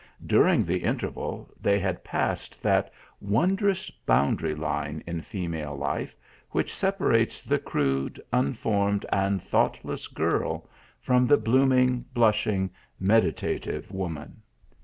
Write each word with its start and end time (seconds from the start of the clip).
During 0.25 0.63
the 0.65 0.79
interval 0.81 1.47
they 1.61 1.77
had 1.77 2.03
passed 2.03 2.59
that 2.63 2.91
wondrous 3.21 3.91
boundary 3.91 4.55
line 4.55 5.03
in 5.05 5.21
female 5.21 5.77
life, 5.77 6.15
which 6.49 6.73
separates 6.73 7.43
the 7.43 7.59
crude, 7.59 8.19
unformed 8.33 9.05
and 9.13 9.43
thoughtless 9.43 10.07
girl 10.07 10.67
from 10.99 11.27
the 11.27 11.37
bloom 11.37 11.71
ing, 11.71 12.05
blushing, 12.15 12.71
meditative 12.99 13.91
woman. 13.91 14.41